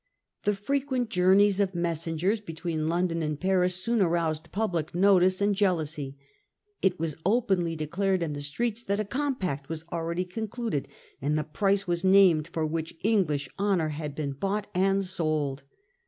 The 0.45 0.55
frequent 0.55 1.09
journeys 1.11 1.59
of 1.59 1.75
messengers 1.75 2.41
between 2.41 2.87
London 2.87 3.21
and 3.21 3.39
Paris 3.39 3.75
soon 3.75 4.01
aroused 4.01 4.51
public 4.51 4.95
notice 4.95 5.41
and 5.41 5.53
jealousy. 5.53 6.17
It 6.81 6.99
was 6.99 7.17
openly 7.23 7.75
declared 7.75 8.23
in 8.23 8.33
the 8.33 8.41
streets 8.41 8.83
that 8.85 8.99
a 8.99 9.05
compact 9.05 9.69
was 9.69 9.85
already 9.91 10.25
concluded, 10.25 10.87
and 11.21 11.37
the 11.37 11.43
price 11.43 11.85
was 11.85 12.03
named 12.03 12.47
for 12.47 12.65
which 12.65 12.95
English 13.03 13.47
honour 13.59 13.89
had 13.89 14.15
been 14.15 14.31
bought 14.33 14.65
and 14.73 15.05
sold. 15.05 15.61